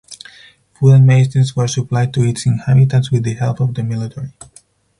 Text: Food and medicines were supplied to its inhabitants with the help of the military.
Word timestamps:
Food 0.73 0.95
and 0.95 1.05
medicines 1.05 1.55
were 1.55 1.67
supplied 1.67 2.11
to 2.15 2.23
its 2.23 2.47
inhabitants 2.47 3.11
with 3.11 3.21
the 3.23 3.35
help 3.35 3.59
of 3.59 3.75
the 3.75 3.83
military. 3.83 4.33